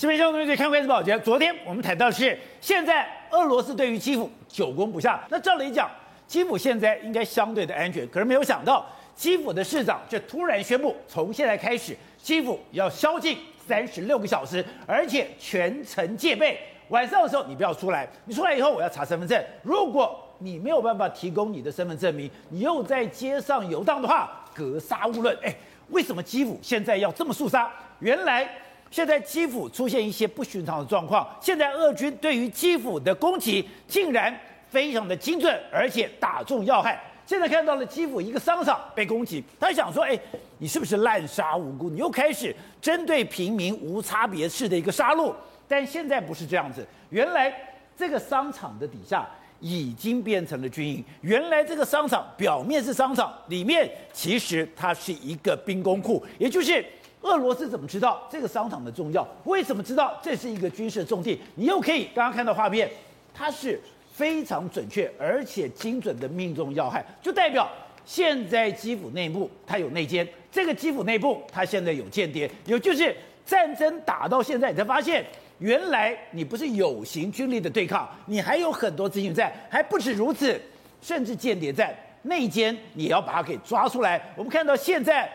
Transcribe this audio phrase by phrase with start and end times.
[0.00, 5.22] 视频上同学看《关键报》节，昨天我们谈到的是，现在俄罗斯对于基辅久攻不下。
[5.28, 5.90] 那照理讲，
[6.26, 13.36] 基辅现在应该相对的安全，可是没有想到，基辅的市长却突然宣布，从现在开始，基辅要宵禁
[13.68, 16.58] 三十六个小时，而且全程戒备。
[16.88, 19.38] 晚上的时候你不要出来，你出来以后我要查身份证。
[19.62, 25.36] 如果你没有办法提供你的身份证明，你又在街上游荡的话，格杀勿论。
[25.42, 25.54] 哎，
[25.90, 27.70] 为什么基辅现在要这么肃杀？
[27.98, 28.48] 原来。
[28.90, 31.26] 现在基辅出现一些不寻常的状况。
[31.40, 34.36] 现在俄军对于基辅的攻击竟然
[34.68, 37.00] 非常的精准，而且打中要害。
[37.24, 40.18] 现在看到了基辅一个商场被攻击，他想说：“哎，
[40.58, 41.88] 你是不是滥杀无辜？
[41.88, 45.32] 你又开始针对平民无差别式的一个杀戮？”
[45.68, 47.54] 但现在不是这样子，原来
[47.96, 49.24] 这个商场的底下
[49.60, 51.04] 已经变成了军营。
[51.20, 56.84] 原来这个商场表面是商场，里面其实它是一个兵工库，也就是。
[57.22, 59.26] 俄罗斯怎么知道这个商场的重要？
[59.44, 61.38] 为什么知道这是一个军事重地？
[61.54, 62.90] 你又可以刚刚看到画面，
[63.34, 63.78] 它是
[64.10, 67.68] 非常准确而且精准的命中要害，就代表
[68.06, 75.22] 现在基辅内部它有内奸，这个基辅内部它现在有间谍，也就是战争打到现在，你才发现
[75.58, 80.58] 原来你不是有形军力的对抗，你还有很多资讯在，还不止如此，
[81.02, 84.22] 甚至间谍战、内奸，你要把它给抓出来。
[84.36, 85.30] 我们看到现在。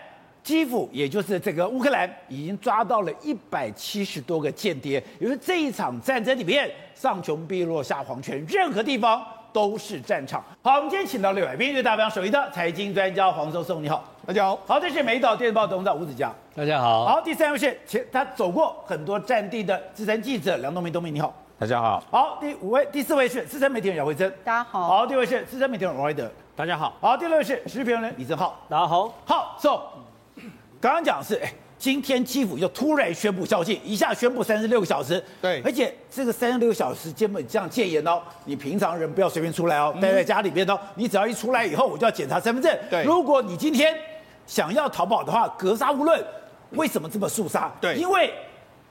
[0.46, 5.04] 基辅，也就是这个乌克兰，已经抓到了一百七十多个间谍。
[5.20, 10.46] 也就是这一场战争里面，上穷碧落下黄泉，任何地方都是战场。
[10.62, 14.60] 好，我们今天请到六位来宾，大表首席的财经专家黄松松，你好，大家好。
[14.68, 17.08] 好，这是美岛电子报董事长吴子佳，大家好。
[17.08, 22.04] 好，第三位是前他走过很多战地的资深记者梁东明，东明你好，大家好。
[22.12, 24.86] 好，第五位、第四位是资深媒体人姚慧珍，大家好。
[24.86, 26.94] 好，第五位是资深媒体人王威德，大家好。
[27.02, 29.12] 好，第六位是时事评论人李正浩，大家好。
[29.26, 30.05] 好，so。
[30.86, 42.72] 刚刚讲的是，哎，今天基辅就突然宣布宵禁，一下宣布三十六个小时，对，而且这个三十六个小时基本这样戒严哦，你平常人不要随便出来哦，待在家里边哦，你只要一出来以后，我就要检查身份证。
[42.88, 43.98] 对，如果你今天
[44.46, 46.24] 想要逃跑的话，格杀勿论。
[46.72, 47.72] 为什么这么肃杀？
[47.82, 48.32] 对，因为。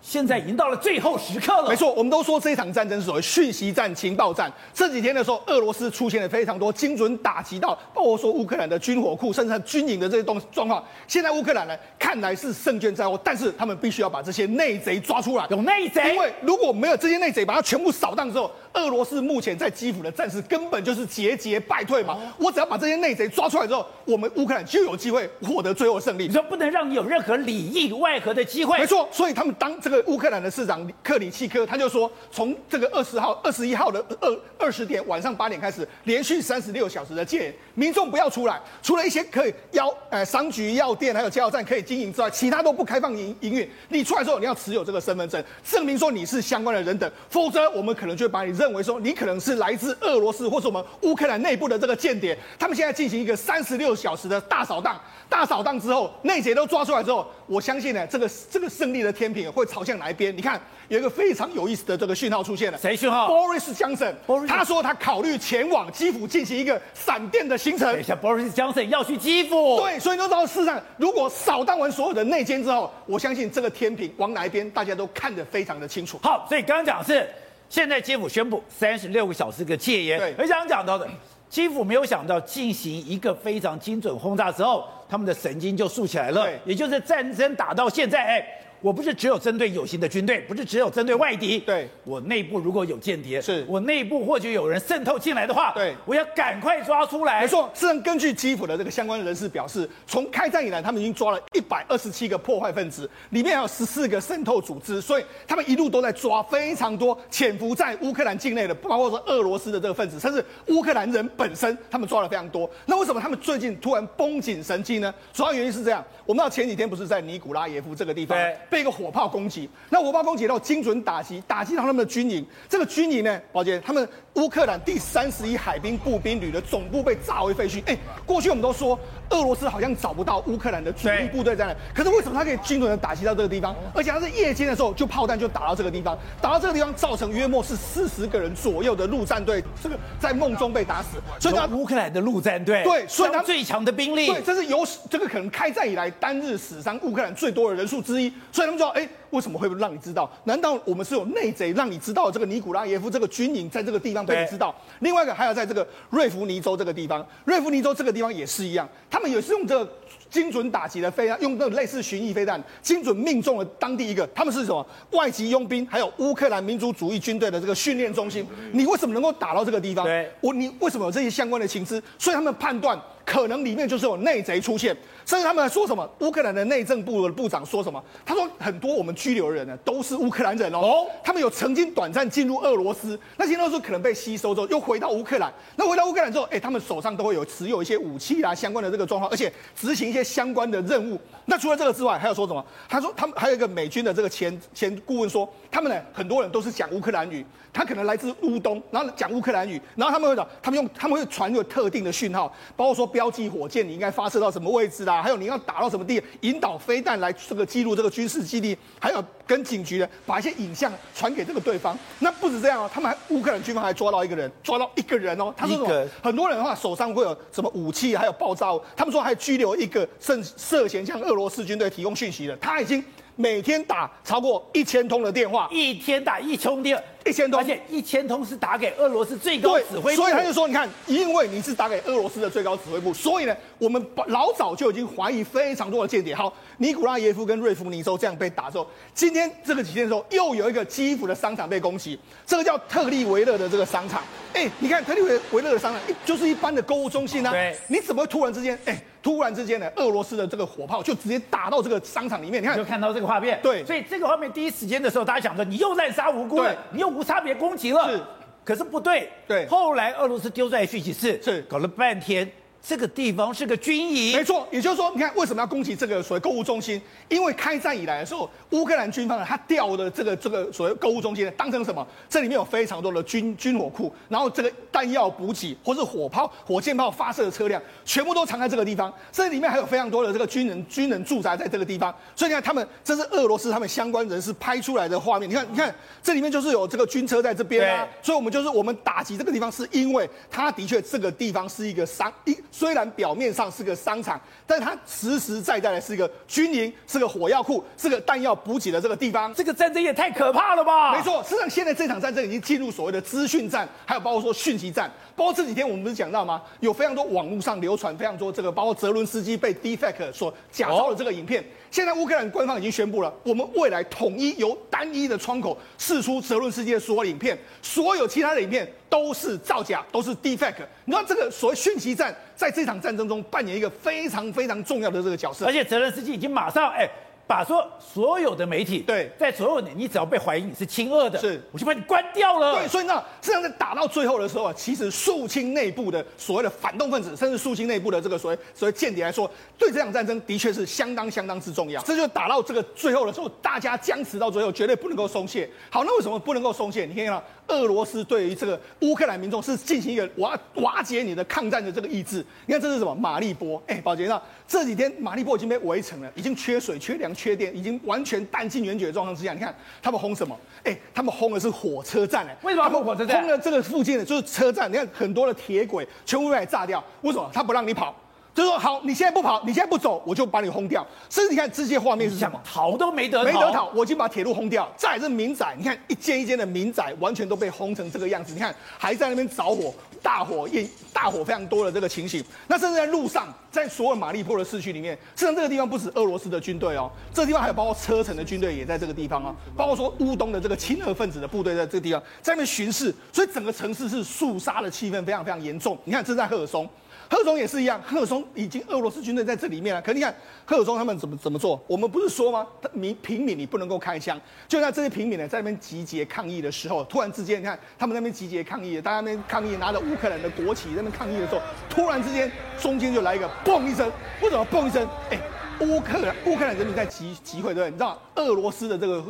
[0.05, 1.71] 现在已经到了最后时刻了。
[1.71, 4.53] 没错，我们都说这一场战争是所谓讯息战、情报战。
[4.75, 10.85] 这几天的时候，俄罗斯出现了非常多精准打击到，包括说乌克兰的军火库，甚至军营的这些东状况。
[11.09, 15.47] 现在乌克兰呢，看来是胜券在握，但是他们必须要把这些内贼抓出来。
[15.49, 22.19] 有内贼，因为如果没有这些内贼，把它全部扫荡之后，俄罗斯目前在基辅的战事根本就是节节败退嘛。
[22.39, 26.27] 我只要把这些内贼抓出来之后，我们乌克兰就有机会获得最后胜利。
[26.27, 28.77] 你说不能让你有任何里应外合的机会。
[28.79, 30.75] 没错，所以他们当这个乌克兰的市长。
[31.03, 43.69] 克里契科他就说，从这个二十号、二十一号的二二十点晚上八点开始，连续三十六小时的戒严，民众不要出来，除了一些可以药呃商局、药店还有加油站可以经营之外，其他都不开放营营运。
[43.89, 52.37] 你出来之后，你要持有这个身份证，证明说你是相关的人等，否则我们可能就会把你认为说你可能是来自俄罗斯或者我们乌克兰内部的这个间谍。
[52.59, 60.37] 他们现在进行一个三十六小时的大扫荡，大扫荡之后，内贼都抓出来之后，我相信呢，这个这个胜利的天平会朝向哪一边？
[60.37, 60.61] 你看。
[60.89, 64.13] 有一个非常有意思的这个讯号出现了，谁讯号？Boris Johnson，
[64.47, 67.91] 他说他考虑前往基辅进行一个闪电的行程。
[67.91, 69.81] 等一下，Boris Johnson 要去基辅？
[69.81, 76.19] 对，所以都知道，事实上，如果扫荡完所有的内奸之后，我相信这个天平往哪一边，大家都看得非常的清楚。
[76.23, 77.27] 好，所以刚刚讲的是，
[77.71, 80.19] 现在基辅宣布三十六个小时的戒严。
[80.19, 81.09] 对，而刚刚讲到的，
[81.55, 86.43] 基辅没有想到进行一个非常精准轰炸之后，他们的神经就竖起来了。
[86.43, 88.45] 对，也就是战争打到现在，哎。
[88.85, 91.59] 我不是只有针对有形的军队，不是只有针对外敌。
[91.61, 97.41] 对，我内部如果有间谍，是我内部或许有人渗透进来的话，对，我要赶快抓出来。
[97.41, 112.69] 没错，事实上根据基辅的这个相关人士表示，从开战以来，他们已经抓了一百二十七个破坏分子，里面还有十四个渗透组织，所以他们一路都在抓非常多潜伏在乌克兰境内的，包括说俄罗斯的这个分子，甚至乌克兰人本身，他们抓了非常多。
[112.85, 115.15] 那为什么他们最近突然绷紧神经呢？
[115.33, 118.39] 主要原因是这样，我们知道前几天不是在尼古拉耶夫这个地方
[118.75, 119.71] 被一个火炮攻击。
[119.89, 122.45] 那火炮攻击到精准打击，打击到他们的军营。
[122.69, 127.81] 这个军营呢，宝杰，他们乌克兰第三十一海兵步兵旅的总部被炸为废墟。
[127.87, 128.99] 哎，过去我们都说
[129.31, 133.77] 俄罗斯好像找不到乌克兰的主力部队在哪，可是为什么他可以精准的打击到这个地方？
[133.95, 141.19] 而且他是夜间的时候就炮弹就打到这个地方，打到这个地方造成约莫是四十个人左右的陆战队这个在梦中被打死。
[141.39, 148.33] 所以他，乌克兰的陆战队对，所以他最强的兵力，对，这是有这个可能开战以来单日死伤乌克兰最多的人数之一。
[148.51, 148.64] 所以。
[148.65, 150.31] 所以他们说，哎，为什么会让你知道？
[150.45, 154.75] 难道我们是有内贼让你知道这个尼古拉耶夫这个军营在这个地方被你知道？
[155.01, 159.91] 另外一个还有在这个瑞弗尼州这个地方，瑞弗尼州这个地方也是一样，他们也是用这个。
[160.31, 164.27] 精准打击的飞弹，用那种类似巡弋飞弹，精准命中了当地一个。
[164.35, 164.85] 他们是什么？
[165.13, 168.45] 外籍佣兵，还有乌克兰民族主义军队的这个训练中心。
[168.73, 170.05] 你为什么能够打到这个地方？
[170.41, 172.03] 我你为什么有这些相关的情资？
[172.19, 173.01] 所以他们判断。
[173.25, 176.09] 可能里面就是有内贼出现，甚至他们还说什么？
[176.21, 178.03] 乌克兰的内政部的部长说什么？
[178.25, 185.53] 他说很多我们拘留的人呢都是乌克兰人哦，哦，他们有曾经短暂进入俄罗斯，那些都是可能被吸收之后又回到乌克兰。
[185.77, 191.19] 那回到乌克兰之后，哎，他们手上都会有持有一些武器啊相关的这个状况，而且执行一些相关的任务。
[191.47, 192.65] 那除了这个之外，还有说什么？
[192.89, 203.05] 他说他们还有一个美军的这个前前顾问说，他们呢很多人都是讲乌克兰语，他可能来自乌东，然后讲乌克兰语，然后他们会讲，他们用他们会传入特定的讯号，包括说。
[203.15, 205.23] 标记火箭，你应该发射到什么位置啦？
[205.23, 206.21] 还有你要打到什么地？
[206.41, 211.97] 引导飞弹来这个记录这个军事基地，还有跟警局的把一些影像传给这个对方。
[212.19, 215.55] 那不止这样哦，他们还乌克兰军方还抓到一个人，抓到一个人哦。
[215.57, 215.87] 他说？
[216.21, 218.83] 很多人的话手上会有什么武器，还有爆炸物。
[218.97, 223.05] 他们说还拘留一个涉涉嫌向俄罗斯军队提供讯息的，他已经
[223.37, 227.03] 每天打超过一千通的电话，一天打一通电话。
[227.25, 236.35] 一千通，而且一千通是打给俄罗斯最高指挥部，所以他就说，你看，因为你是打给俄罗斯的最高指挥部，所以呢，我们老早就已经怀疑非常多的间谍。
[236.35, 244.23] 好，尼古拉耶夫跟瑞弗尼州这样被打之后，今天这个几天的时候，又有一个基辅的商场被攻击，这个叫特利维勒的这个商场，
[244.53, 252.63] 哎，你看特利维维勒的商场，就是一般的购物中心啊，对，你怎么会突然之间，哎，突然之间呢，俄罗斯的这个火炮就直接打到这个商场里面？
[252.63, 256.79] 你看，就看到这个画面，对，所以这个画面第一时间的时候，大家想说，你又滥杀无辜了，对。
[256.93, 257.14] 你又。
[257.15, 258.21] 无差别攻击了，是，
[258.65, 261.63] 可是不对，对，后来俄罗斯丢出来讯息是，是。
[261.63, 262.51] 搞了半天。
[262.87, 264.69] 这个地方是个军营，没错。
[264.71, 267.01] 也就是说，你看为什么要攻击这个所谓购物中心？
[267.31, 272.07] 因为开战以来的时候，乌克兰军方呢，他调的这个这个所谓购物中心呢，当成什么？
[272.29, 279.11] 这里面有非常多的军军火库，然后这个弹药补给或是火炮、火箭炮发射的车辆，全部都藏在这个地方。
[279.33, 282.15] 这里面还有非常多的这个军人军人驻扎在这个地方。
[282.37, 285.49] 所以你看，他们这是俄罗斯他们相关人士拍出来的画面。
[285.49, 288.07] 你看，你看这里面就是有这个军车在这边啊。
[288.21, 293.45] 所以我们就是我们打击这个地方，是因为它的确这个地方是一个商一，虽然表面。
[293.55, 299.55] 上是个商场，但是它实实在在的是一个军营，是个火药库，是个弹药补给的这个地方。
[299.55, 301.15] 这个战争也太可怕了吧？
[301.15, 305.09] 没错，事实上现在这场战争已经进入所谓的资讯战，还有包括说讯息战。
[305.37, 306.61] 包括这几天我们不是讲到吗？
[306.81, 311.65] 有非常多网络上流传非常多这个，包括泽伦斯基被 defect 所假造的这个影片。
[311.95, 320.75] 现在乌克兰官方已经宣布了，我们未来统一由单一的窗口释出泽伦斯基的所有影片，所有其他的影片都是造假，都是 defect。
[321.05, 325.67] 你知道这个所谓讯息战，在这场战争中扮演一个非常非常重要的这个角色。
[325.67, 327.09] 而且泽伦斯基已经马上哎。
[327.47, 332.75] 把说所有的媒体对，在所有的你只要被怀疑你是亲俄的，是我就把你关掉了。
[332.77, 342.03] 对，所以呢，这样在打到最后的时候啊，其实肃清内部的所谓的反动分子，甚至肃清内部的这个所谓所谓间谍来说，对这场战争的确是相当相当之重要。
[342.03, 345.69] 这就打到这个最后的时候，大家僵持到最后，绝对不能够松懈。
[345.91, 347.05] 好，那为什么不能够松懈？
[347.05, 347.43] 你可以看到。
[347.67, 352.45] 俄罗斯对于这个乌克兰民众是进行一个瓦瓦解你的抗战的这个意志。
[352.67, 353.15] 你看这是什么？
[353.15, 353.83] 马利波。
[353.87, 360.59] 哎，宝杰，那这几天马利波已经被围城了，已经缺水、缺粮、缺电，已经完全弹尽援绝的状况之下，你看他们轰什么？
[360.85, 362.47] 哎，他们轰的是火车站。
[362.47, 363.41] 哎，为什么轰火车站？
[363.41, 364.91] 轰了这个附近的就是车站。
[364.91, 367.03] 你看很多的铁轨全部被炸掉。
[367.21, 367.51] 为什么？
[367.53, 368.15] 他不让你跑。
[368.55, 371.05] 就说好，你现在不跑，你现在不走，我就把你轰掉。
[371.29, 372.61] 甚至你看这些画面是什么？
[372.63, 373.91] 逃都没得逃，没得逃。
[373.93, 374.89] 我已经把铁路轰掉。
[374.97, 378.53] 再来是民宅，你看一间一间的民宅完全都被轰成这个样子。
[378.55, 379.93] 你看还在那边着火，
[380.23, 382.45] 大火焰，大火非常多的这个情形。
[382.69, 395.99] 那甚至在路上，在所有马利波的市区里面，实际上这个地方不止俄罗斯的军队哦，这个地方还有包括车臣的军队也在这个地方啊，包括说乌东的这个亲俄分子的部队在这个地方在那边巡视，所以整个城市是肃杀的气氛非常非常严重。
[396.05, 396.89] 你看这在赫尔松。
[397.29, 400.01] 赫松也是一样，赫松已经俄罗斯军队在这里面了。
[400.03, 401.83] 可你看赫松他们怎么怎么做？
[401.87, 402.67] 我们不是说吗？
[402.93, 404.41] 民平民你不能够开枪。
[404.69, 414.11] 就在这些平民呢在那边集结抗议的时候，突然之间，你看他们那边集结抗议，大家那边抗议，拿着乌克兰的国旗在那边抗议的时候，突然之间中间就来一个嘣一声。
[414.43, 415.09] 为什么嘣一声？
[415.31, 415.39] 哎，
[415.81, 417.91] 乌克兰乌克兰人民在集集会，对不对？
[417.91, 419.25] 你知道俄罗斯的这个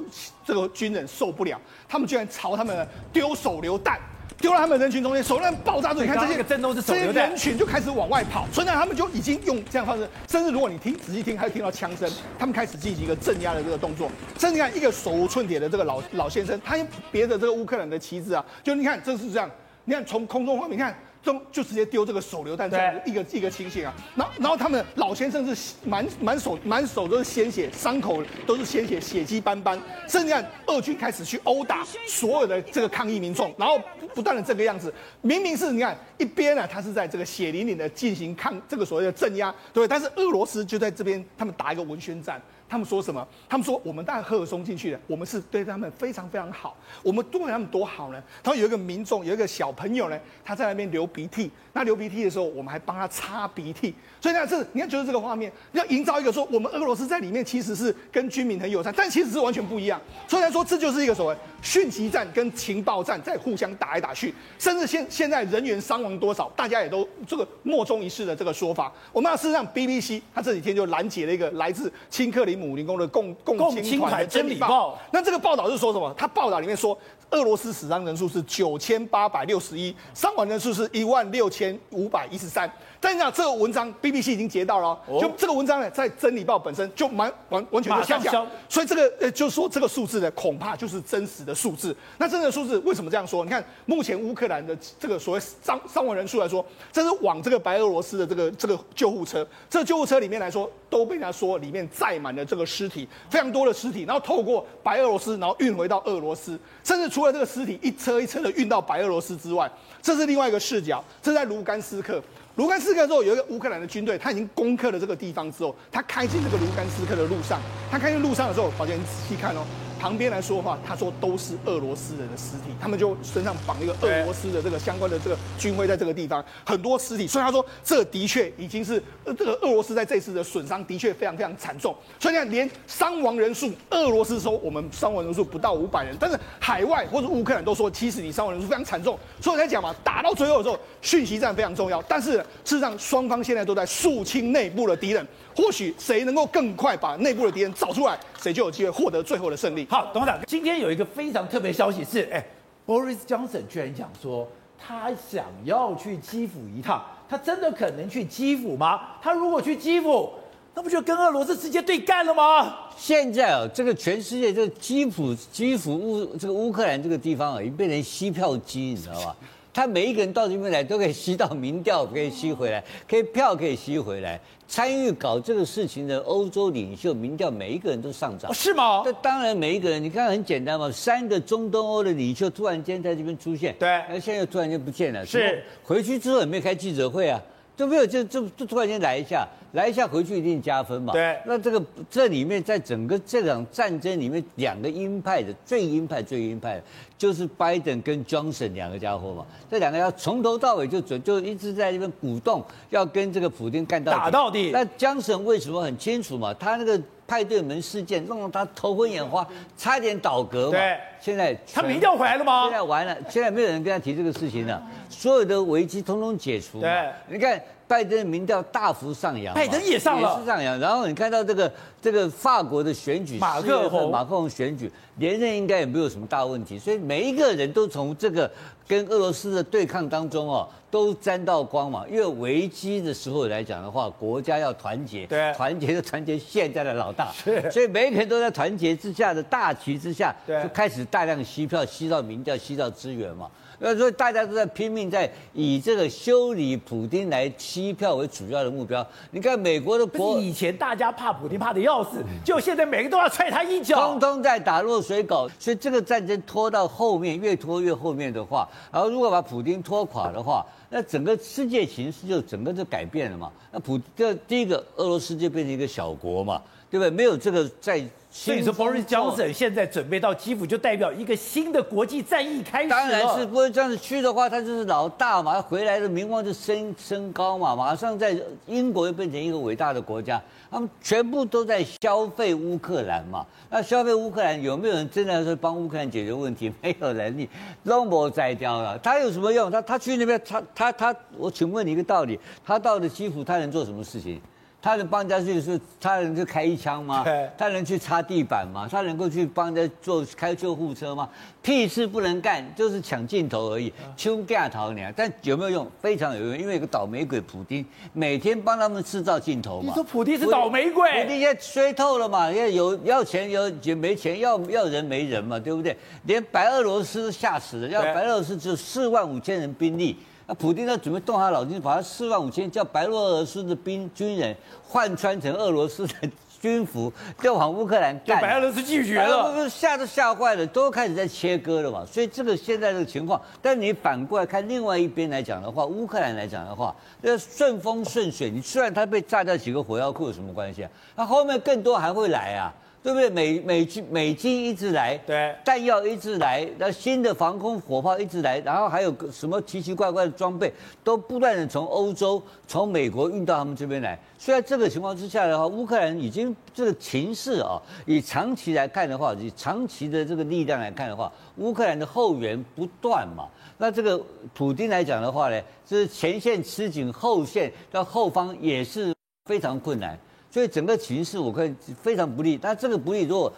[0.44, 3.98] 这个军人受不了，他们居然朝他们丢手榴弹。
[4.44, 12.06] 丢到他们人群中间，手榴弹爆炸之后，你看这些震动是这些人群就开始往外跑，所以呢，他们就已经用这样方式，甚至如果你听仔细听，还会听到枪声，
[12.38, 14.06] 他们开始进行一个镇压的这个动作。
[14.38, 16.76] 甚至你看一个手无寸铁的这个老老先生，他
[17.10, 19.50] 别着这个乌克兰的旗帜啊，就你看这是这样，
[19.86, 20.94] 你看从空中画面，你看
[21.24, 23.94] 就就直接丢这个手榴弹这样一个一个情形啊。
[24.14, 29.80] 然后然后他们老先生是满满手满手都是鲜血，伤口都是鲜血，血迹斑斑。
[30.06, 33.80] 甚至看俄军开始去殴打所有的这个抗议民众，然后
[34.14, 42.40] 不断的这个样子，明明是你看一边呢、啊，他是在这个血淋淋的进行抗这个所谓的镇压，对，但是俄罗斯就在这边，他们打一个文宣战。
[42.68, 43.26] 他们说什么？
[43.48, 46.76] 他们说我们带赫尔松进去的，我们是对他们非常非常好。
[47.02, 48.22] 我们对他们多好呢？
[48.42, 51.50] 他说有一个民众，有一个小朋友呢，他在那边流鼻涕。
[51.72, 53.92] 那流鼻涕的时候，我们还帮他擦鼻涕。
[54.20, 60.00] 所以呢，这你看，觉得这个画面要营造一个说，我们俄罗斯在里面其实是跟居民很友善，但其实是完全不一样。
[60.28, 68.92] 所以来说，这就是一个所谓讯息战跟情报战在互相打来打去，甚至现现在人员伤亡多少，大家也都这个莫衷一是的这个说法。
[69.12, 74.98] 我们要事实上，BBC 他这几天就拦截了一个来自青克林姆林宫的共共青团的真理报。
[75.10, 76.14] 那这个报道是说什么？
[76.16, 76.96] 他报道里面说。
[77.30, 82.70] 俄罗斯死伤人数是九千八百六十一，伤亡人数是一万六千五百一十三。
[83.00, 91.94] 但你讲这个文章，BBC 已经截到了，就这个文章呢，在《真理报》本身就蛮完完全就下降，所以这个呃，就是说这个数字呢，恐怕就是真实的数字。
[92.16, 93.44] 那真实的数字为什么这样说？
[93.44, 109.70] 你看，目前乌克兰的这个所谓伤伤亡人数来说，这是往这个白俄罗斯的这个这个救护车，这个救护车里面来说，都被人家说里面载满了这个尸体，非常多的尸体，然后透过白俄罗斯，然后运回到俄罗斯，甚至除了这个尸体一车一车的运到白俄罗斯之外，
[110.02, 112.20] 这是另外一个视角，这在卢甘斯克。
[112.56, 119.64] 卢甘斯克之后，有一个乌克兰的军队，他已经攻克了这个地方之后，他开进这个卢甘斯克的路上，他开进路上的时候，宝剑，你仔细看哦。
[120.04, 142.32] 旁边来说的话，他说都是俄罗斯人的尸体，他们就身上绑一个俄罗斯的这个相关的这个军徽在这个地方，很多尸体，所以他说这的确已经是这个俄罗斯在这次的损伤的确非常非常惨重，所以你看连伤亡人数，俄罗斯说我们伤亡人数不到五百人，但是海外或者乌克兰都说其实你伤亡人数非常惨重，所以才讲嘛，打到最后的时候，讯息战非常重要，但是
[142.62, 145.26] 事实上双方现在都在肃清内部的敌人。
[145.56, 149.86] 或许谁能够更快把内部的敌人找出来，谁就有机会获得最后的胜利。
[149.88, 152.44] 好，董事长，今天有一个非常特别消息是，哎
[152.86, 159.00] ，Boris Johnson 居然讲说他想要去基辅一趟，他真的可能去基辅吗？
[159.22, 160.30] 他如果去基辅，
[160.74, 162.76] 那不就跟俄罗斯直接对干了吗？
[162.96, 169.36] 现在啊，这个全世界这个基辅、基辅乌这个乌克兰这个地方啊，已经变成吸票机，你知道吧？
[169.74, 174.40] 他每一个人到这边来都可以吸到民调，可以吸回来，可以票可以吸回来。
[174.68, 178.54] 参与搞这个事情的欧洲领袖，民调每一个人都上涨。
[178.54, 179.02] 是吗？
[179.04, 187.42] 这当然每一个人，你看很简单嘛，三个中东欧的领袖突然间在这边出现，对，那现在又突然间不见了，是回去之后也没有开记者会啊。
[187.76, 191.12] 都没有，就就就突然间来一下，来一下回去一定加分嘛。
[191.12, 196.82] 对，那这个这里面在整个这场战争里面，两个鹰派的最鹰派最鹰派的，
[197.18, 199.46] 就是拜登跟 Johnson 两个家伙嘛。
[199.70, 204.18] 这两个要从头到尾就准就一直在这边鼓动，要跟这个普京干到底。
[204.18, 204.70] 打到底。
[204.72, 206.54] 那 Johnson 为什么很清楚嘛？
[206.54, 207.00] 他那个。
[207.26, 210.72] 派对门事件弄得他头昏眼花，差点倒戈嘛。
[210.72, 212.64] 对，现在他民调回来了吗？
[212.64, 216.82] 现在完了，现在没有人跟他提这个事情了，所有的危机通通解除。
[216.82, 220.78] 对，你看拜登民调大幅上扬，拜登也上了，也是上扬。
[220.78, 228.50] 然后你看到这个这个法国的选举，马克宏，马克宏选举连任应该也没有什么大问题，所以每一个人都从这个
[228.86, 230.68] 跟俄罗斯的对抗当中哦。
[230.90, 243.50] 都沾到光嘛，因为危机的时候来讲的话，国家要团结，对，团结就团结现在的老大，是，所以每一个人都在团结之下的大旗之下，对，就开始大量吸票，吸到民调，吸到资源嘛。
[243.78, 249.06] 那所以大家都在拼命在以这个修理普丁来欺票为主要的目标。
[249.30, 255.48] 你看美国的国，以前大家怕普丁怕的要死，就现在每个都要踹他一脚，通通在打落水狗。
[255.58, 260.64] 所以这个战争拖到后面，越拖越后面的话，然后如果把普丁拖垮的话。
[260.90, 263.50] 那整个世界形势就整个就改变了嘛。
[263.72, 267.10] 那普这第一个俄罗斯就变成一个小国嘛，对不对？
[267.10, 268.00] 没有这个在。
[268.36, 272.88] 所以说，Boris Johnson 现在准备到基辅，就代表一个新的国际战役开始。
[272.88, 278.36] 当然是，Boris Johnson 去的话，他就是老大嘛，他回来的名望就升升高嘛，马上在
[278.66, 280.42] 英国又变成一个伟大的国家。
[280.68, 283.46] 他们全部都在消费乌克兰嘛。
[283.70, 286.72] 那消费乌克兰，有没有人真的是帮乌克兰解决问题？
[286.82, 287.48] 没有能力，
[287.84, 288.98] 都没摘掉了。
[288.98, 289.70] 他有什么用？
[289.70, 292.36] 他他去那边，他他他，我请问你一个道理：
[292.66, 294.40] 他到了基辅，他能做什么事情？
[294.84, 297.24] 他能帮人家去是，他能去开一枪吗？
[297.56, 298.86] 他能去擦地板吗？
[298.90, 301.26] 他能够去帮人家做开救护车吗？
[301.62, 305.00] 屁事不能干，就是抢镜头而已，穷干头呢。
[305.16, 305.90] 但有没有用？
[306.02, 309.86] 非常有用，因为有个倒霉鬼普丁每天帮他们制造镜头嘛。
[309.88, 311.22] 你说普丁是倒霉鬼？
[311.22, 312.52] 普丁现在衰透了嘛？
[312.52, 315.96] 要有要钱有也没钱，要要人没人嘛，对不对？
[316.24, 320.18] 连白俄罗斯都吓死了，要白俄罗斯只有四万五千人兵力。
[320.46, 324.54] 那普京他准备动他脑筋，把他四万五千叫白俄罗斯的兵军人
[324.86, 326.14] 换穿成俄罗斯的
[326.60, 328.40] 军服，调往乌克兰干。
[328.40, 332.04] 白俄罗斯拒绝了，吓都吓坏了，都开始在切割了嘛。
[332.04, 340.90] 所以这个现在这个情况，但你反过来看另外一边来讲的话，乌克兰来讲的话，这顺风顺水，你虽然他被炸掉几个火药库有什么关系啊？
[341.16, 342.72] 那后面更多还会来啊。
[343.04, 343.28] 对不对？
[343.28, 350.72] 美美军美军一直来，对，弹药一直来，那新的防空火炮一直来，然后还有什么奇奇怪怪的装备，
[351.04, 354.18] 都不断的从欧洲、从美国运到他们这边来。
[354.38, 363.46] 所以在这个情况之下的话，乌克兰已经这个情势啊，以长期来看的话，以长期的这个力量来看的话，乌克兰的后援不断嘛。
[363.76, 364.18] 那这个
[364.54, 370.18] 普丁来讲的话呢，就是前线吃紧，后线到后方也是非常困难。
[370.54, 373.52] 所以整个形势我看非常不利，但这个不利，如果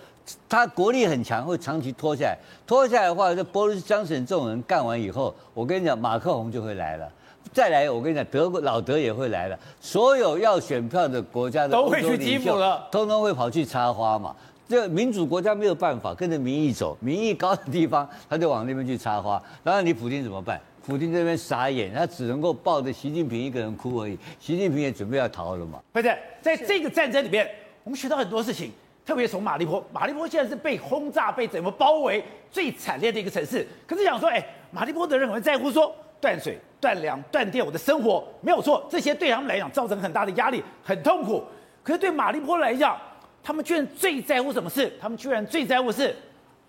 [0.48, 2.38] 他国力很强，会长期拖下来。
[2.66, 7.06] 拖下来的话，这波瑞斯·江省这种人干完以后，我跟你讲，马克宏就会来了。
[7.52, 9.58] 再来，我跟你讲，德国老德也会来了。
[9.78, 14.34] 所有要选票的国家的都会去基辅了，通通会跑去插花嘛。
[14.66, 19.40] 这民主国家没有办法跟着民意走，民意高的地方他就往那边去插花。
[19.62, 20.58] 然后你普京怎么办？
[20.86, 24.16] 普丁这边傻眼，他只能够抱着习近平一个人哭而已。
[24.38, 25.82] 习近平也准备要逃了嘛？
[25.92, 27.50] 不是，在这个战争里面，
[27.82, 28.70] 我们学到很多事情，
[29.04, 33.66] 特别从马利坡，马利坡现在是被轰炸、被整个包围最惨烈的一个城市。
[33.84, 34.40] 可是想说，哎，
[34.70, 41.42] 马利坡的人很在乎说断水、断粮、断电，我的生活没有错，这些对他们来讲造成很大的压力，很痛苦。
[41.82, 42.96] 可是对马利坡来讲，
[43.42, 44.92] 他们居然最在乎什么事？
[45.00, 46.14] 他们居然最在乎是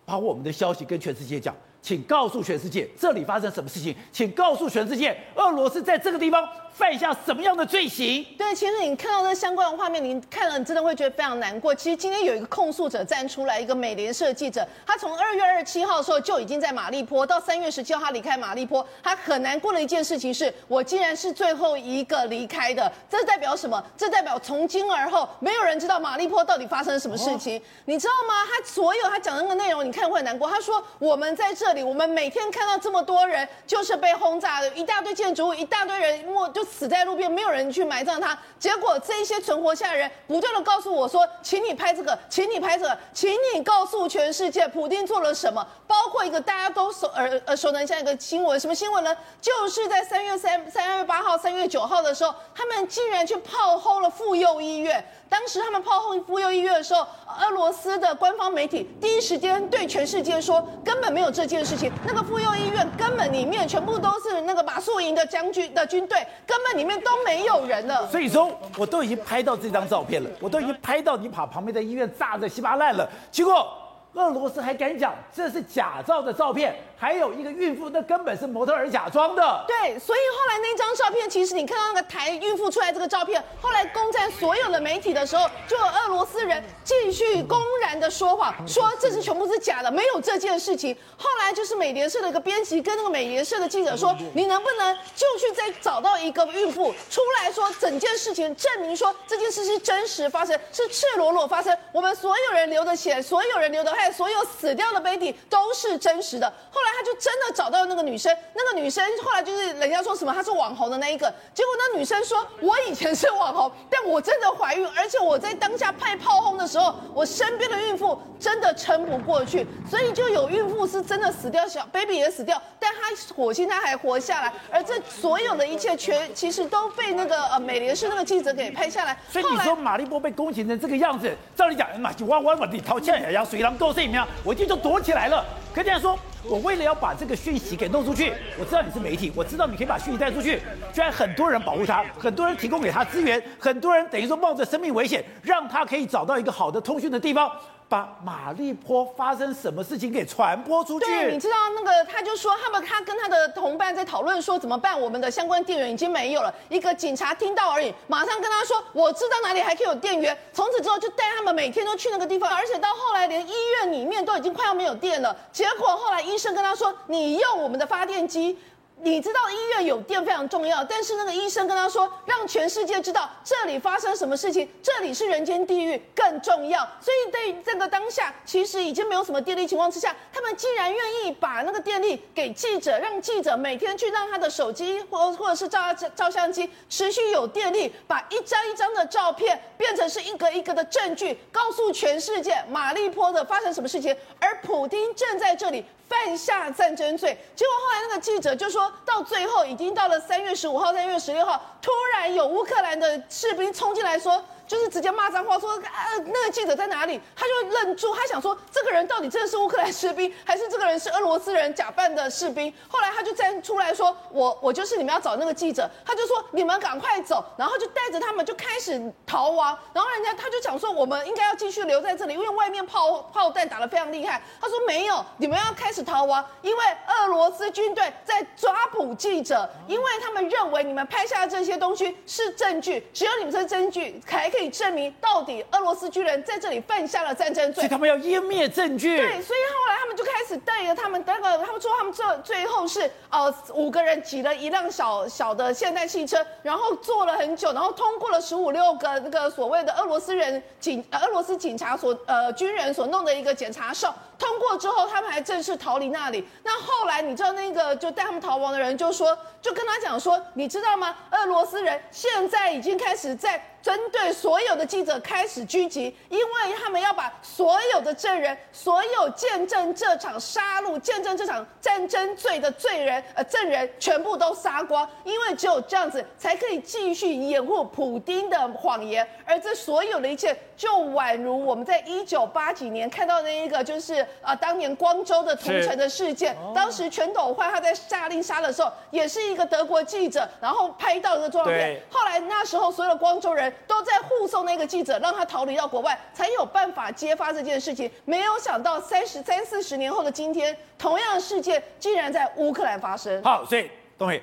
[0.06, 1.56] 把我们的消息跟全世界讲。
[1.88, 3.96] 请告诉全世界，这里发生什么事情？
[4.12, 8.26] 请告诉全世界，俄罗斯在这个地方犯下什么样的罪行？
[8.38, 11.74] 对，其实你看到这相关的画面，你看了你真的会觉得非常难过。
[11.74, 22.92] 其实今天有一个控诉者站出来，一个美联社记者，他从二月二十七号的时候就已经在马利坡，到三月十七号他离开马利坡，他很难过的一件事情是，我竟然是最后一个离开的。
[23.10, 23.82] 这代表什么？
[23.96, 28.34] 这代表从今而后，没有人知道马利坡到底发生了什么事情，哦、你知道吗？
[28.46, 30.50] 他所有他讲的那个内容，你看会很难过。
[30.50, 38.38] 他说我们在这我们每天看到这么多人，就是被轰炸的，一大堆建筑物，一大堆人莫就死在路边，没有人去埋葬他。
[38.60, 45.66] 结果这些存活下来人不断的告诉我说：“请你拍这个，请你拍这个，请你告诉全世界，普丁做了什么？
[45.86, 49.16] 包括一个大家都熟耳耳熟能详一个新闻，什么新闻呢？
[49.42, 57.06] 就是在三月三三月八号、三月九号的时候，他们竟然去炮轰了妇幼医院。”当时他们炮轰妇幼医院的时候，
[57.40, 61.92] 俄罗斯的官方媒体第一时间对全世界说，根本没有这件事情。
[62.06, 68.08] 那个妇幼医院根本里面全部都是那个马素营的将军的军队，根本里面都没有人了。
[68.10, 73.08] 所以说，我都已经拍到这张照片了，我都已经拍到你把旁边的医院炸得稀巴烂了。
[73.32, 73.68] 结果
[74.18, 76.76] 俄罗斯还敢讲这是假造的照片。
[77.00, 79.64] 还有一个孕妇，那根本是模特儿假装的。
[79.68, 90.98] 对，所以后来那张照片，其实你看到那个台孕妇出来这个照片，后来攻占所有的媒体的时候，就有俄罗斯人继续公然的说谎，说这是全部是假的，没有这件事情。
[91.16, 106.54] 后来就是美联社的一个编辑跟那个美联社的记者说，你能不能就去再找到一个孕妇出来说整件事情，证明说这件事是真实发生，是赤裸裸发生，我们所有人流的血，所有人流的汗，所有死掉的 baby 都是真实的。
[106.70, 106.88] 后来。
[106.98, 129.16] 他就真的找到那个女生，那个女生后来就是人家说什么她是网红的那一个，结果那女生说：“我以前是网红，但我真的怀孕，而且我在当下派炮轰的时候，我身边的孕妇真的撑不过去，所以就有孕妇是真的死掉，小 baby 也死掉，但她火星她还活下来，而这所有的一切全其实都被那个呃美联社那个记者给拍下来。
[129.30, 135.46] 所以你说马利波被攻击成这个样子，照理讲，妈就哇哇哇，你掏钱也要水狼性命，我一定就躲起来了。
[135.74, 136.18] 可这样说。
[136.50, 140.62] 我为了要把这个讯息给弄出去，我知道你是媒体，我知道你可以把讯息带出去，
[140.94, 147.52] 居然很多人保护他，很多人提供给他资源，很多人等于说冒着生命危险，让他可以找到一个好的通讯的地方。
[147.90, 151.06] 把马利坡发生什么事情给传播出去？
[151.06, 156.54] 对，你知道那个，他就说他们他跟他的同伴在讨论说怎么办，我们的相关电源已经没有了。
[156.70, 160.38] 一个警察听到而已，马上跟他说，我知道哪里还可以有电源。
[160.52, 165.36] 从此之后就带他们每天都去那个地方，而且到后来连医院里面都已经快要没有电了。
[165.52, 168.58] 结果后来医生跟他说，你用我们的发电机。
[169.04, 176.80] 你知道医院有电非常重要，但是那个医生跟他说，让全世界知道这里发生什么事情，这里是人间地狱更重要。
[177.00, 197.38] 所以在这个当下，其实已经没有什么电力情况之下，他们竟然愿意把那个电力给记者，让记者每天去让他的手机或或者是照照相机持续有电力，把一张一张的照片变成是一个一个的证据，告诉全世界马利坡的发生什么事情，而普丁正在这里犯下战争罪。
[197.56, 198.92] 结果后来那个记者就说。
[199.06, 204.44] 到最后已经到了三月十五号、三月十六号，突然有乌克兰的士兵冲进来说。
[204.68, 207.20] 就是直接骂脏话，说啊，那个记者在哪里？
[207.36, 212.72] 他就愣住，他想说，这个人到底真的是乌克兰士兵，还是这个人是俄罗斯人假扮的士兵？
[212.90, 215.90] 后来他就站出来说，我 我就是你们要找那个记者。
[216.06, 219.78] 他就说，你们赶快走，然后就带着他们就开始逃亡。
[219.94, 224.42] 然后人家他就讲说，我们应该要继续留在这里，因为外面炮炮弹打得非常厉害。
[224.60, 234.57] 他说没有，你们要开始逃亡，因为俄罗斯军队在抓捕记者，因为他们认为你们拍下的这些东西是证据，只有你们这证据才可以。
[234.58, 239.16] 可以证明到底俄罗斯军人在这里犯下了战争罪，所以他们要湮灭证据。
[239.16, 254.16] 对，所以后来他们就开始带着他们，那个他们说他们这最后是呃五个人挤了一辆小小的现代汽车，然后坐了很久，然后通过了十五六个那个所谓的俄罗斯人警俄罗斯警察所呃军人所弄的一个检查哨。
[254.38, 256.48] 通过之后，他们还正式逃离那里。
[256.64, 261.16] 那后来你知道那个就带他们逃亡的人就说，就跟他讲说，你知道吗？
[261.32, 279.28] 俄罗斯人现在已经开始在针对所有的记者开始狙击，因为他们要把所有的证人、所有见证这场杀戮、见证这场战争罪的罪人呃证人全部都杀光，因为只有这样子才可以继续掩护普丁的谎言。
[279.46, 284.27] 而这所有的一切，就宛如我们在一九八几年看到那一个，就是。
[284.42, 292.02] 啊，当年光州的屠城的事件，当时全斗焕他在下令杀的时候，也是一个德国记者，然后拍到一个照片。
[292.10, 298.10] 后来那时候所有的光州人都在护送那个记者，让他逃离到国外，才有办法揭发这件事情。
[298.26, 303.44] 没有想到三十三四十年后的今天，同样的事件竟然在乌克兰发生。
[303.44, 304.42] 好，所以东伟，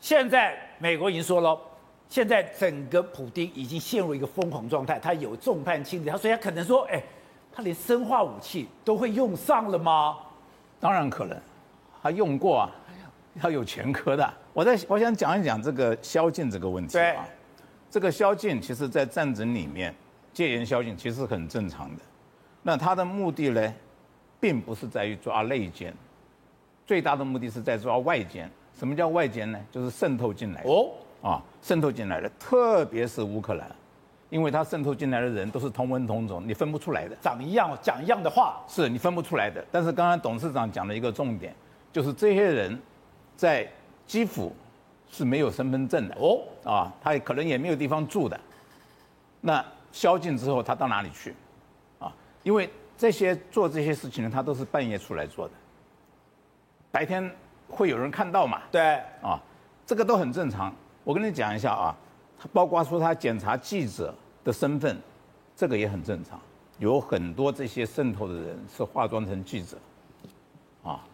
[0.00, 1.58] 现在美国已经说了，
[2.08, 7.02] 现在整个普丁已经陷入一个疯狂状态，他有众叛亲离，他所以他可能说，哎。
[7.54, 10.16] 他连生化武器都会用上了吗？
[10.80, 11.38] 当然可能，
[12.02, 12.70] 他用过啊，
[13.42, 14.34] 要有前科的。
[14.52, 17.24] 我在我想讲一讲这个宵禁这个问题啊。
[17.90, 19.94] 这个宵禁其实，在战争里面，
[20.32, 22.02] 戒严宵禁其实很正常的。
[22.62, 23.74] 那他的目的呢，
[24.40, 25.94] 并不是在于抓内奸，
[26.86, 28.50] 最大的目的是在抓外奸。
[28.78, 29.60] 什么叫外奸呢？
[29.70, 30.90] 就是渗透进来的哦
[31.22, 33.70] 啊，渗透进来的，特别是乌克兰。
[34.32, 39.62] 因为他渗透进来的人都是同文同种，你分不出来的，长一样，讲一样的话，是你分不出来的。
[39.70, 41.54] 但是刚刚董事长讲了一个重点，
[41.92, 42.80] 就是这些人
[43.36, 43.68] 在
[44.06, 44.50] 基辅
[45.10, 48.40] 是没有身份证的哦，啊，他也可能也没有地方住的。
[49.42, 51.34] 那宵禁之后，他到哪里去？
[51.98, 52.10] 啊，
[52.42, 55.52] 因为这些做这些事情呢，他都是半夜出来做的，
[56.90, 57.30] 白天
[57.68, 58.62] 会有人看到嘛？
[58.70, 59.38] 对，啊，
[59.84, 60.74] 这个都很正常。
[61.04, 61.94] 我跟你讲一下啊，
[62.50, 64.14] 包括说他检查记者。
[64.44, 64.98] 的身份，
[65.56, 66.40] 这个也很正常。
[66.78, 69.76] 有很多这些渗透的人是化妆成记者，
[70.82, 71.04] 啊，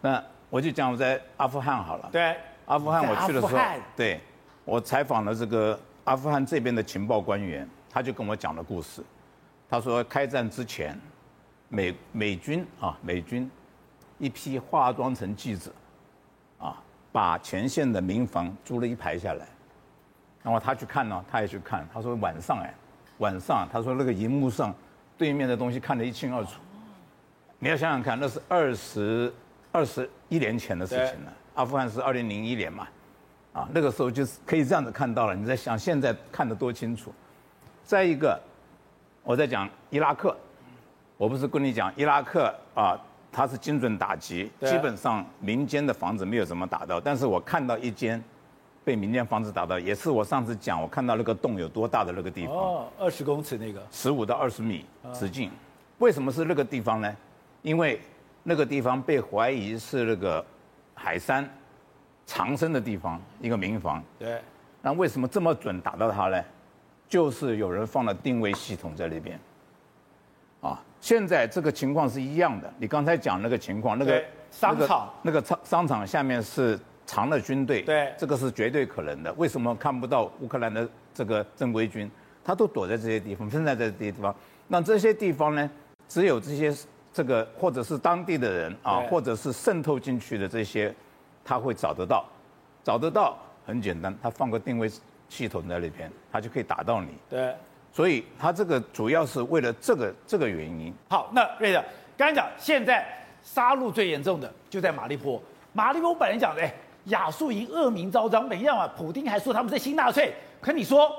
[0.00, 2.08] 那我就讲我在阿富汗好了。
[2.12, 2.36] 对，
[2.66, 3.58] 阿富汗我去的时候，
[3.96, 4.20] 对，
[4.64, 9.02] 我采访了这个阿富汗这边的情报官员，他就跟我讲了故事。
[9.68, 10.96] 他说开战之前，
[11.68, 13.50] 美美军啊，美军
[14.18, 15.72] 一批化妆成记者，
[16.58, 19.48] 啊，把前线的民房租了一排下来。
[20.48, 21.86] 然后他去看呢，他也去看。
[21.92, 22.72] 他说晚上哎，
[23.18, 24.74] 晚上他说那个荧幕上
[25.18, 26.52] 对面的东西看得一清二楚。
[27.58, 29.30] 你要想想看，那是二十
[29.70, 31.32] 二十一年前的事情了。
[31.52, 32.88] 阿富汗是二零零一年嘛，
[33.52, 35.36] 啊，那个时候就是可以这样子看到了。
[35.36, 37.12] 你在想现在看得多清楚？
[37.84, 38.40] 再一个，
[39.24, 40.34] 我在讲伊拉克，
[41.18, 42.96] 我不是跟你讲伊拉克啊，
[43.30, 48.24] 它是精准打击，基本上民间的房子没有怎么打到，但是我看到一间。
[48.88, 52.56] 被民间房子打到，也是我上次讲，我看到那个洞有多大的那个地方。
[52.56, 53.86] 哦，二十公尺那个。
[53.90, 55.50] 十五到二十米直径，
[55.98, 57.16] 为什么是那个地方呢？
[57.60, 58.00] 因为
[58.42, 60.42] 那个地方被怀疑是那个
[60.94, 61.46] 海山
[62.24, 64.02] 藏身的地方，一个民房。
[64.18, 64.40] 对。
[64.80, 66.42] 那为什么这么准打到它呢？
[67.10, 69.38] 就是有人放了定位系统在那边。
[70.62, 72.72] 啊，现在这个情况是一样的。
[72.78, 76.80] 你刚才讲那个情况，那个商场，那个商商场下面是。
[77.08, 79.32] 藏了军队，对，这个是绝对可能的。
[79.38, 82.08] 为什么看不到乌克兰的这个正规军？
[82.44, 84.34] 他都躲在这些地方，分散在这些地方。
[84.66, 85.70] 那这些地方呢，
[86.06, 86.74] 只有这些
[87.10, 90.94] 这个或者是当地的人啊，或者是渗透进去的这些，
[91.42, 92.26] 他会找得到。
[92.84, 94.90] 找得到很简单，他放个定位
[95.30, 97.08] 系统在那边，他就可以打到你。
[97.30, 97.54] 对，
[97.90, 100.94] 所以他这个主要是为了这个这个原因。
[101.08, 101.82] 好，那瑞德
[102.18, 103.06] 刚才讲，现在
[103.42, 105.42] 杀戮最严重的就在马利坡。
[105.72, 106.74] 马利坡本来讲的，哎。
[107.08, 110.32] 亚速营恶名昭彰，没样啊，普丁还说他们是新纳粹。
[110.60, 111.10] 可你说，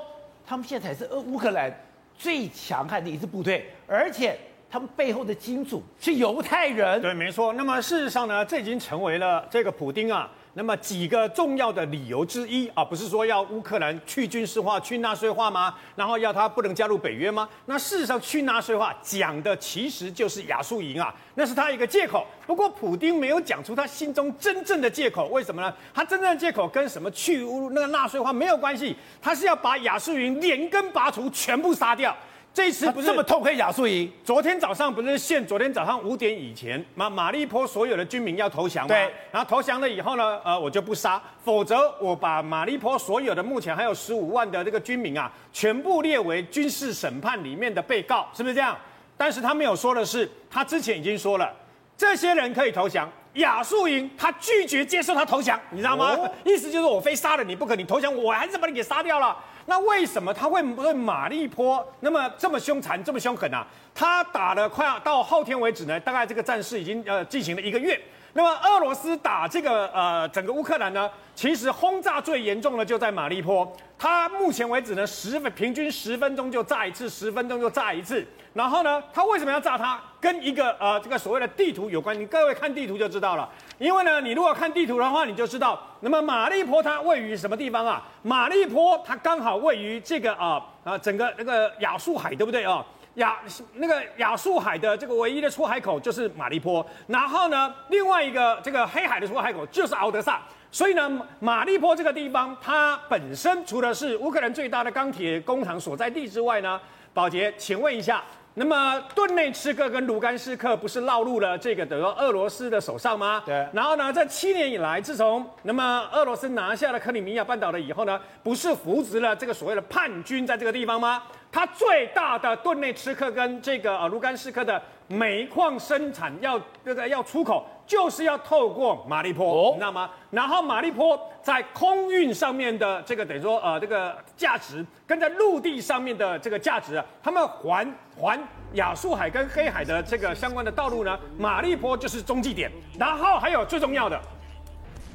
[0.46, 1.72] 他们现在才是乌克兰
[2.18, 4.38] 最强悍的一支部队，而且
[4.70, 7.00] 他们背后的金主是犹太人。
[7.00, 7.52] 对，没错。
[7.54, 15.74] 那么事实上呢，这已经成为了这个普丁啊那么几个重要的理由之一啊，不是说要乌克兰去军事化、去纳粹化吗？
[15.94, 17.48] 然后要他不能加入北约吗？
[17.66, 22.26] 那事实上，去纳粹化讲的其实就是亚速营啊，那是他一个借口。
[22.46, 25.72] 不过，普丁没有讲出他心中真正的借口，为什么呢？
[25.94, 32.16] 他真正的借口跟什么去乌那个纳粹化没有关系，他是要把亚速营连根拔除，全部杀掉。
[32.52, 34.10] 这次不是这么痛恨亚速营？
[34.24, 38.88] 昨天早上不是限昨天早上五点以前，马马利坡所有的军民要投降吗？
[38.88, 39.12] 对。
[39.30, 48.76] 然后投降了以后呢，呃，我就不杀，否则我把马利坡所有的目前还有十五万的这个军民啊，全部列为军事审判里面的被告，是不是这样？
[49.16, 51.54] 但是他没有说的是，他之前已经说了，
[51.96, 56.16] 这些人可以投降，亚速营他拒绝接受他投降，你知道吗？
[56.18, 59.36] 哦、意思就是我非杀了你不可，你投降我还是把你给杀掉了。
[59.66, 63.64] 那为什么他会对马利坡那么这么凶残、这么凶狠啊？
[63.94, 68.00] 他打了快要到后天为止呢，大概这个战事已经呃进行了一个月。
[68.32, 73.70] 那么俄罗斯打这个呃整个乌克兰呢，其实轰炸最严重的就在马利坡。
[73.98, 78.26] 他目前为止呢，十分平均十分钟就炸一次，十分钟就炸一次。
[78.52, 80.00] 然后呢，他为什么要炸它？
[80.20, 82.18] 跟一个呃这个所谓的地图有关。
[82.18, 83.48] 你各位看地图就知道了。
[83.78, 88.02] 因为呢，你如果看地图的话，你就知道，那么马利坡它位于什么地方啊？
[88.22, 92.84] 马利坡它刚好位于这个啊啊整个那个亚速海，对不对啊？
[93.14, 93.38] 亚
[93.74, 100.40] 那个亚速海的这个唯一的出海口就是马利坡，然后呢，另外一个这个黑海的出海口就是敖德萨。
[100.70, 106.80] 所以呢，马利坡这个地方它本身除了是乌克兰最大的钢铁工厂所在地之外呢，
[107.12, 108.22] 宝杰，请问一下。
[108.54, 113.40] 那么顿内茨克跟卢甘斯克不是落入了这个等于说俄罗斯的手上吗？
[113.46, 113.66] 对。
[113.72, 121.22] 然后呢，这七年以来，自从那么俄罗斯拿下了克里米亚半岛了以后呢，不是扶植了这个所谓的叛军在这个地方吗？
[121.52, 130.08] 它最大的顿内茨克跟这个呃卢甘斯克的煤矿生产要这个要出口，就是要透过马利坡，哦、你知道吗？
[130.30, 138.40] 然后马利坡在空运上面的这个等于说呃这个价值，跟在陆地上面的这个价值啊，他们还还
[138.74, 142.70] 亚速海跟黑海的这个相关的道路呢，马利坡就是中继点。
[142.96, 144.16] 然后还有最重要的。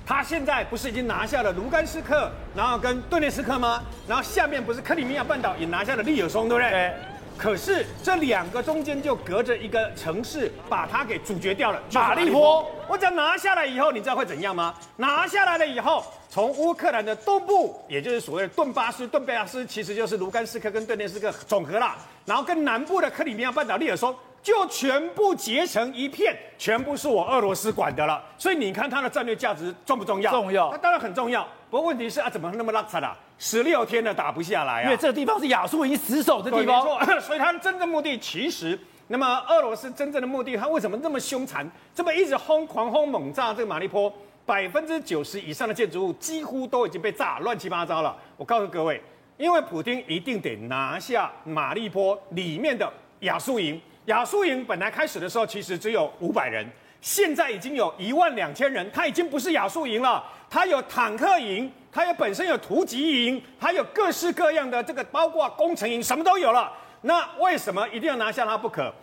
[0.06, 3.82] 他现在不是已经拿下了卢甘斯克，然后跟顿涅斯克吗？
[4.06, 6.70] 然后下面不是克里米亚半岛也拿下了利尔松，对不对？
[6.70, 6.94] 对。
[7.38, 11.82] 可是这两个中间就隔着一个城市，把它给阻绝掉了。
[11.94, 14.74] 马利坡，我只要拿下来以后，你知道会怎样吗？
[14.96, 21.96] 拿下来了以后，从乌克兰的东部，也就是所谓的顿巴斯、顿贝亚斯，其实就是卢甘斯克跟顿涅斯克总和了。
[22.26, 24.16] 然后跟南部的克里米亚半岛利尔松。
[24.46, 28.24] 就全部结成一片，全部是我俄罗斯管的了。
[28.38, 30.30] 所以你看它的战略价值重不重要？
[30.30, 30.70] 重要。
[30.70, 31.44] 它当然很重要。
[31.72, 33.18] 不过问题是啊，怎么那么拉扯啊？
[33.40, 34.84] 十六天了打不下来啊？
[34.84, 36.84] 因为这个地方是亚速营死守的地方。
[37.20, 44.14] 所以它的真正目的，其实那么俄罗斯真正的目的，它为什么那么凶残，这么一直轰狂轰猛炸这个马利坡？
[44.46, 48.16] 百分之九十以上的建筑物几乎都已经被炸乱七八糟了。
[48.38, 49.02] 我告诉各位，
[49.38, 52.88] 因为普京一定得拿下马利坡里面的
[53.22, 53.82] 亚速营。
[54.06, 56.66] 亚速营本来开始的时候其实只有五百人，
[57.02, 66.72] 现在已经有一万两千人，它已经不是亚速营了，它有坦克营，它有本身有突击营，它有各式各样的这个，包括工程营，什么都有了。
[67.02, 68.94] 那为什么一定要拿下它不可？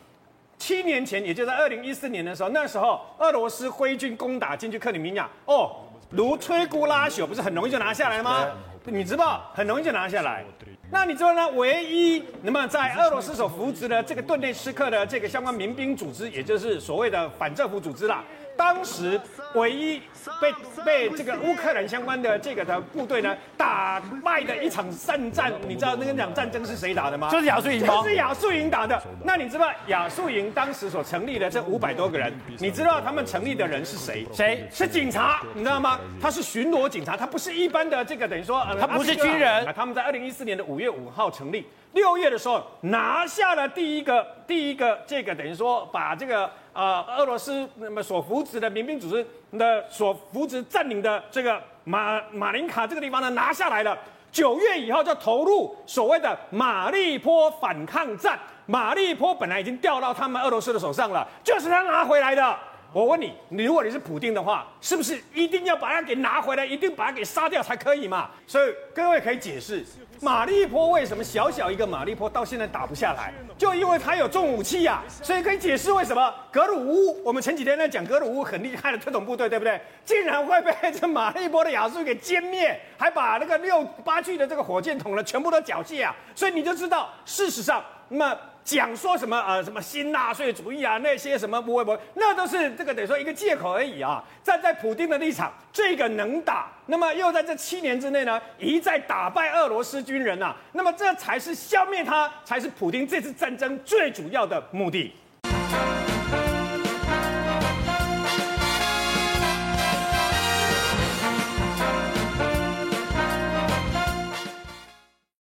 [0.56, 5.74] 七年前，也就在二零一四年的时候，那时候俄罗斯挥军攻打进去克里米亚，哦，
[6.10, 8.46] 如摧枯拉朽，不是很容易就拿下来吗？
[8.84, 10.44] 你知道，很容易就拿下来。
[10.92, 11.48] 那你知道呢？
[11.52, 18.22] 唯一那么在俄罗斯所扶植的这个顿内茨克的这个相关民兵组织，也就是所谓的反政府组织啦。
[18.56, 19.20] 当时
[19.54, 20.00] 唯一
[20.40, 20.52] 被
[20.84, 27.28] 被这个乌克兰相关的这个的部队呢打败的一场胜战，你知道那个场战争是谁打的吗？
[27.30, 29.00] 就是亚速营，就是亚速营打的。
[29.24, 34.26] 那你知道亚速营当时所成立的这五百多个人，你知道他们成立的人是谁？
[34.32, 34.66] 谁？
[34.70, 35.98] 是警察，你知道吗？
[36.20, 39.66] 他是巡逻警察，他不是一般的这个等于说，他不是军人。
[39.74, 46.50] 他们在二零一四年的五月五号成立，六月的时候拿下了第一个第一个这个等于说把这个。
[46.74, 49.26] 呃，俄罗斯那么所扶持的民兵组织
[49.59, 53.94] 的所扶持占领的这个马马林卡这个地方呢，拿下来了。
[54.31, 58.40] 九月以后就投入所谓的马利坡反抗战。
[58.64, 62.59] 马利坡本来已经掉到他们俄罗斯的手上了，就是他拿回来的。
[62.92, 68.31] 我问你，你如果你是普丁的话，是不是一定要把它给拿回来，一定把它给杀掉才可以嘛？
[68.46, 69.85] 所以各位可以解释，
[70.20, 75.09] 马利坡为什么小小一个马利坡到现在打不下来，就因为他有重武器呀、啊。
[75.22, 79.81] 所以可以解释为什么格鲁乌，我们前几天在讲格鲁乌很厉害的特种部队，对不对？
[80.05, 86.14] 竟然会被这马利坡的亚速给歼灭，还把那个六八具的这个火箭筒呢全部都缴械啊！
[86.35, 94.22] 所以你就知道，事实上，那么讲说什么呃什么新纳粹主义啊，那些什么不会不会，那都是这个等于说一个借口而已啊。
[94.44, 105.12] 站在普丁的立场，这个能打，那么又在这七年之内呢，一再打败俄罗斯军人啊，那么这才是消灭他，才是普丁这次战争最主要的目的。